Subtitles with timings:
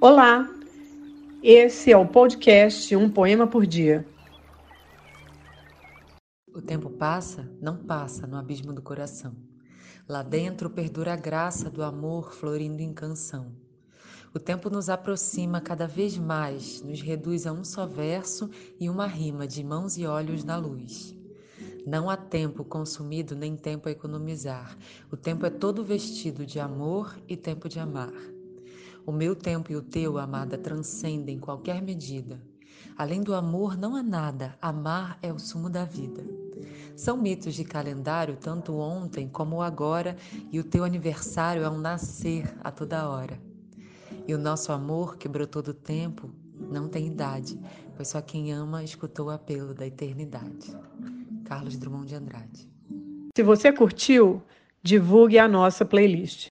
[0.00, 0.48] Olá,
[1.42, 4.06] esse é o podcast Um Poema por Dia.
[6.54, 9.34] O tempo passa, não passa no abismo do coração.
[10.08, 13.50] Lá dentro perdura a graça do amor florindo em canção.
[14.32, 19.08] O tempo nos aproxima cada vez mais, nos reduz a um só verso e uma
[19.08, 21.12] rima de mãos e olhos na luz.
[21.84, 24.78] Não há tempo consumido nem tempo a economizar.
[25.10, 28.12] O tempo é todo vestido de amor e tempo de amar.
[29.08, 32.38] O meu tempo e o teu, amada, transcendem qualquer medida.
[32.94, 36.22] Além do amor não há nada, amar é o sumo da vida.
[36.94, 40.14] São mitos de calendário tanto ontem como agora,
[40.52, 43.40] e o teu aniversário é um nascer a toda hora.
[44.26, 46.30] E o nosso amor, que brotou do tempo,
[46.70, 47.58] não tem idade,
[47.96, 50.76] pois só quem ama escutou o apelo da eternidade.
[51.46, 52.68] Carlos Drummond de Andrade.
[53.34, 54.42] Se você curtiu,
[54.82, 56.46] divulgue a nossa playlist.